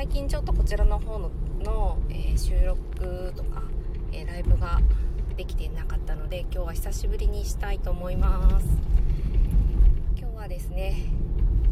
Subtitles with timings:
[0.00, 1.30] 最近ちょっとこちらの方の
[1.62, 3.64] の、えー、収録とか、
[4.12, 4.80] えー、ライブが
[5.36, 8.66] できてなかったので今日は久しぶりにしたいと思います。
[10.16, 11.12] 今日はですね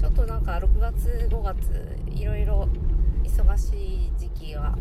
[0.00, 2.68] ちょっとなんか6月5月いろいろ
[3.22, 4.76] 忙しい時期が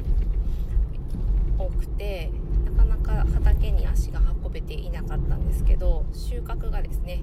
[1.60, 2.32] 多くて
[2.66, 7.22] なかなか畑に足が運べていなかったんですけど収穫がですね、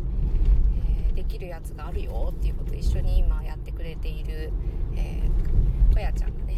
[1.08, 4.52] えー、できるやつがあるよっていうことで一緒に今やってくれている、
[4.94, 5.61] えー、
[5.92, 6.56] 小屋ちゃんがね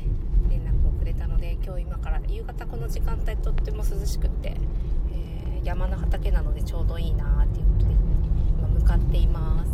[0.49, 4.57] 連絡をくれたので今日今から夕方この時間帯とっても涼しくって、
[5.13, 7.93] えー、山の畑なのでちょうどいいなっていうことで
[8.59, 9.71] 今向かっています。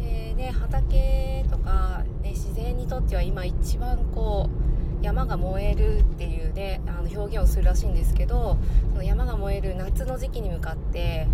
[0.00, 4.48] えーね畑とか、ね、自然にとっては今一番こ
[5.00, 8.56] う山が燃えるっていうねあの表現をするらしいんですけど
[8.92, 11.28] その山が燃える夏の時期に向かって、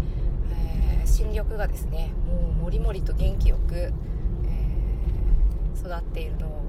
[0.53, 3.93] えー、新緑がですねもうもりもりと元気よくえ
[5.77, 6.63] 育っているのを、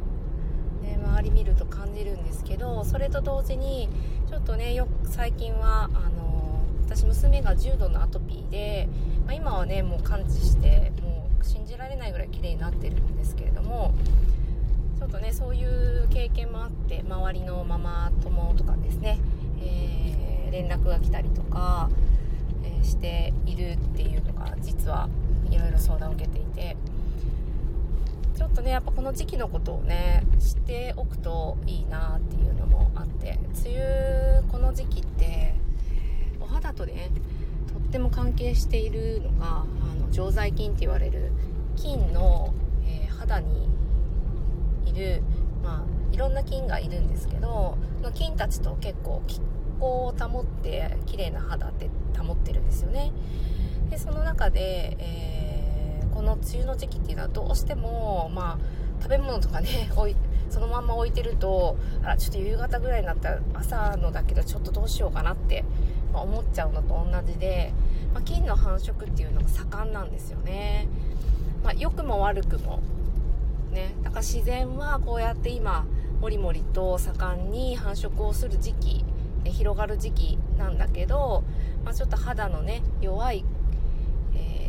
[0.82, 3.88] ね、周り見ると感じるんですけどそれと同時に
[4.28, 8.90] ちょっとねよく最近はあの私娘が重度のアトピーで、
[9.28, 13.94] まあ、今はねもう完治してもう信じられないぐらい綺麗になってるんですけれども
[14.98, 19.20] ちょっとねそういう経験もあって周りのママ友とかですね、
[19.62, 21.90] えー、連絡が来たりとか、
[22.64, 25.08] え、しているっていうのが実は
[25.52, 26.78] いろいろ相談を受けていて。
[28.42, 35.54] ちょっとねやっぱこの時期のことをね知っておくといいなっていうのもあって梅雨この時期って
[36.40, 37.12] お肌とね
[37.72, 41.32] とっても関係しているのがあの常在菌って言われる
[41.76, 42.52] 菌の、
[42.84, 43.70] えー、肌に
[44.88, 45.22] いる、
[45.64, 47.78] まあ、いろんな菌がいるんですけど
[48.16, 49.40] 菌たちと結構気
[49.80, 53.12] 候を保って綺麗な肌って保ってるんですよね
[53.92, 55.52] でその中で、えー
[56.22, 59.89] この梅雨の時期っていうのはどうしても、まあ、食べ物とかね
[60.52, 65.63] そのまんま置いてるとあらちょっと夕方ぐらいになったら朝のだけどちょっとどうしようかなって、
[66.13, 67.74] まあ、思っちゃうのと同じで、
[68.13, 70.88] まあ、菌の繁殖っていうのが盛んなんですよね、
[71.63, 72.80] まあ、良くも悪くも。
[73.72, 75.85] ねだから自然はこうやって今
[76.19, 79.06] もりもりと盛んに繁殖をする時期
[79.46, 81.44] 広がる時期なんだけど、
[81.85, 83.46] まあ、ちょっと肌のね弱い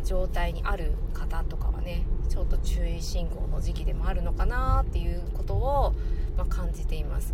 [0.03, 5.93] 状態にある方とかはねちょっと注意信号の時期でもあるのかなっていうことを、
[6.37, 7.33] まあ、感じています。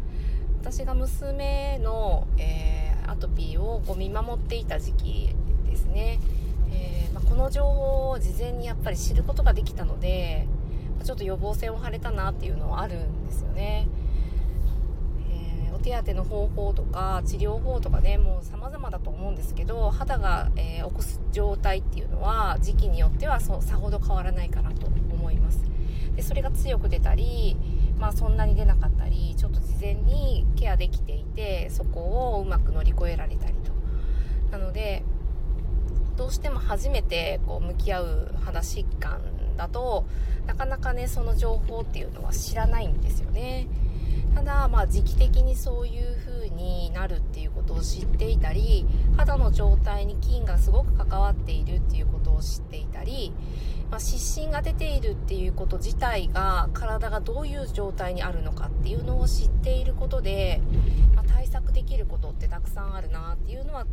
[0.61, 5.35] 私が娘の、えー、アトピーをこう見守っていた時期
[5.69, 6.19] ですね、
[6.69, 10.47] えー、まあ、この情報を事前にやっぱり知ることができたので
[11.05, 13.87] ちょっと予防線を張れたなっていうのはあるんですよね。
[15.79, 25.59] 手当の方法とか治療法とかねもう様々だと思うんですけど肌が、えー、起こす状態っていうのは時期によってはそさほど変わらないかなと思います。
[26.15, 27.55] でそれが強く出たり、
[27.97, 33.71] まあ、そんなに出なかったりちょっと事前にケアできていてそこをうまく乗り越えられたりと。
[34.51, 35.03] なので
[36.17, 39.21] どうしても初めてこう向き合う肌疾患
[39.55, 40.05] だと
[40.47, 43.67] なかなかねその情報っていうのは知らないんですよね。
[44.35, 48.85] ただ、まあ、時期的にそういう風になるっていうことを知っていたり
[49.17, 53.33] 肌の状態に菌がすごく関わっているっていうことを知っていたり、
[53.89, 60.61] まあ、湿疹が出ているっていうこと自体が体がどういう状態にあるのかっていうのを知っていることで、
[61.15, 63.85] まあ、対策できることってたくさんあるなっていうのは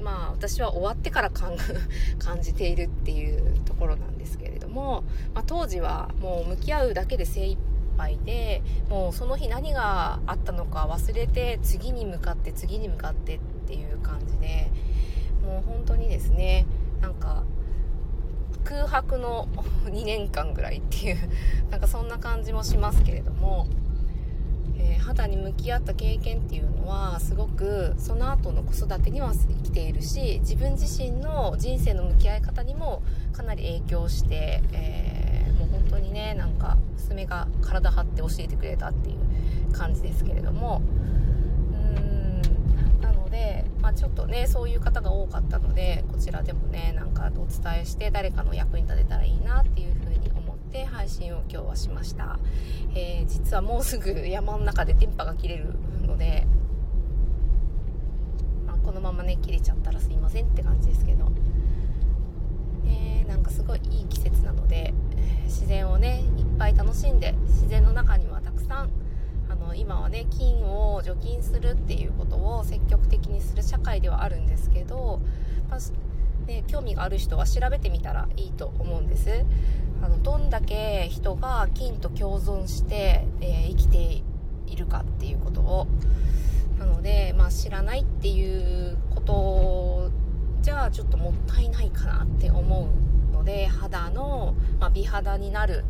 [0.00, 1.30] まあ私は終わってから
[2.18, 5.04] 感じているっていうところなんですけれども、
[5.34, 14.70] まあ、当時はもう向き合うだけで精一杯ぱいでもうその日何があったのか忘れて次に向かって次に向かってっていう感じで
[15.44, 16.66] もう本当にですね
[17.00, 17.44] なんか
[18.64, 19.46] 空白の
[19.84, 21.18] 2年間ぐらいっていう
[21.70, 23.66] なんかそんな感じもしますけれども、
[24.76, 33.02] えー、肌に向き合った経験っていうのはすごくその後の子育てには生きているし自分自身の人生の向き合い方にも
[33.32, 35.23] かなり影響して、えー、
[35.94, 40.82] 当にねなんか娘が体張って教えてくれたっていう感じですけれども。
[41.72, 42.42] うん。
[43.00, 52.38] なので、まあ、ちょっとねそういう方が多かったのでこちらでもねなんかお伝えして誰かの役に立てたらいいなっていうふうに思って配信を今日はしました、
[52.94, 56.46] えー、実はもうすぐ山の中で電波が切れるので、
[58.66, 61.30] まあ、このままね切れちゃったらすいませんって感じですけど。
[62.86, 64.94] えー、なんかすごいいい季節なので、
[65.44, 68.90] 自然をねいっぱい楽しんで自然の中にはたくさん
[69.48, 75.20] あの今はね菌を除菌するっていうことを積極的にする社会ではあるんですけど、
[75.70, 75.80] まあ、
[76.46, 79.44] で興味がある人は調べてみたらいいと思うんです。
[80.02, 84.22] あのどんだけ人が菌と共存して、えー、生きて
[84.66, 85.86] いるかっていうことを。
[86.78, 89.32] なので、まあ、知らないっていうこと
[90.64, 92.88] じゃあちょっともったいないかなって思
[93.30, 95.84] うので肌の、まあ、美肌になる、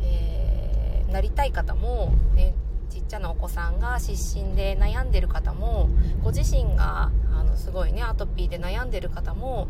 [0.00, 2.54] えー、なりたい方も、ね、
[2.88, 5.88] ちっちゃなお子さんが湿疹で悩んでる方も
[6.22, 9.66] ご自身があのすごいねアトピーで悩んでる方も、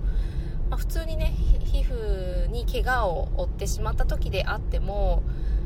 [0.69, 1.33] まあ、普通にね
[1.65, 5.23] 皮膚に怪我を負ってしまった時であっても、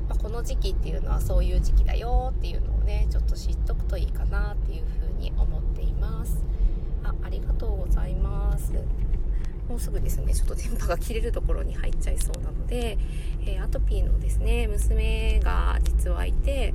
[0.09, 6.45] まあ、この時期っていうのはそういう時期だよっていうのをねちょっと知っとくといいかなっていうふうに思っています。
[7.03, 8.73] あありがとうございます。
[9.69, 10.33] もうすぐですね。
[10.33, 12.99] ちょっと電波が切れるところに入っちゃいそうなので、
[13.45, 16.73] えー、アトピーのですね娘が実はいて、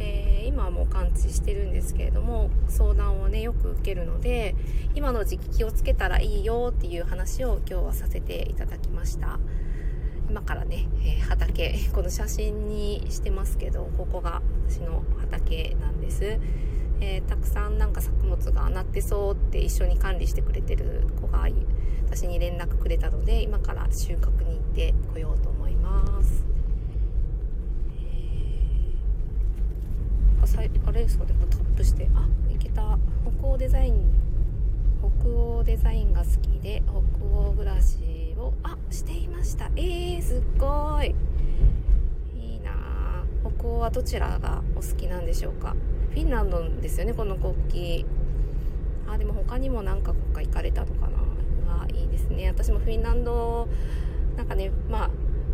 [0.00, 4.56] えー、今はもう完治してるんですけれども相談をねよく受けるので
[4.94, 9.38] 今の時期気をつけたらいいよっていう話を今日はさせていただきました。
[10.28, 16.40] 今からね、えー、畑この写真にしてますけどここが私の畑なんです。
[17.04, 21.48] えー、たくさんなんか作物がなってそうって一緒に管理してくれてる子が
[22.06, 26.44] 私に連絡くれたので今から収穫に行ってこようと思います、
[28.04, 32.08] えー、あれですかねタップして。
[32.14, 32.98] あいけた。
[33.40, 34.12] 北欧デザイン。
[35.20, 39.66] 北欧デザインが好きで北欧暮らしをあしていました。
[39.76, 41.14] えー、すっごい。
[42.38, 43.24] いいな
[43.58, 45.74] 北欧はどちらがお好きなんでしょうか？
[46.12, 47.54] フィンランドですよねこの国
[48.04, 49.12] 旗。
[49.12, 51.74] あでも他にも何か国家行かれたのかな。
[51.74, 52.48] はいいですね。
[52.48, 53.68] 私もフィンランド
[54.36, 55.10] なんかねまあ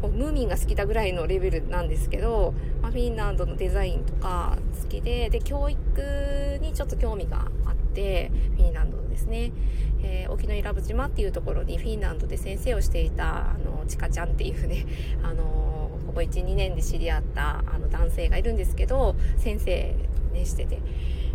[0.07, 9.51] ムーミンが好きだぐらいのレベルなんですけど、まあ、フィンランドのデザインとか好きでで教育にちょっと興味があってフィンランドのですね、
[10.03, 14.87] えー、沖永良部島っていうところにフィンランドで先生をしていたあのちかちゃんっていうね
[15.25, 19.95] あのここ12年で知り合ったあの男性がいるんですけど先生
[20.29, 20.81] ねしてて、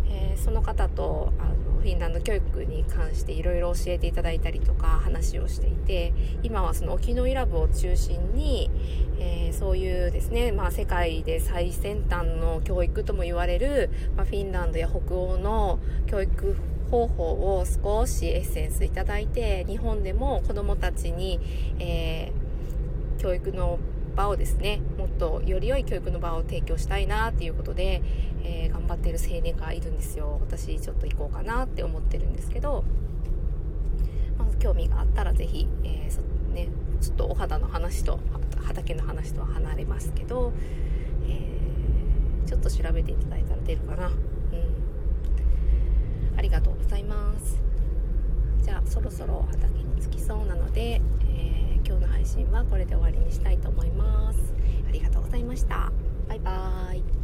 [0.08, 8.70] えー、その方とあのフィンランド教育に関していろいろ教えていただいたりとか話をしていて今はその沖永良部を中心に、
[9.18, 16.56] えー、そういうですね、まあ、世界で最先端の教育とも言われる、まあ、フィンランドや北欧の教育
[16.90, 21.40] 方法を少しエッセンスいただいて日本でも子どもたちに、
[21.78, 23.78] えー、教育の
[24.14, 28.02] 場をですねもっとより良い教育の場を提供したいなっていうことで、
[28.42, 30.38] えー、頑張ってる青年がいるんですよ。
[30.40, 32.84] 私ちょっと行こうかなって思ってるんですけど
[34.38, 36.68] まず興味があったら是非、えーね、
[37.00, 38.18] ちょっとお肌の話と
[38.64, 40.52] 畑の話とは離れますけど、
[41.28, 44.06] えー、ちょっと調べていただいたら出るかな。
[44.06, 44.14] うん。
[46.38, 47.60] ありがとうございます。
[48.62, 51.02] じゃあそろそろ畑に着きそうなので、
[51.94, 54.52] 今日の配信はこれで終わりにしたいと思います。
[54.88, 55.92] ありがとうございました。
[56.28, 57.23] バイバーイ。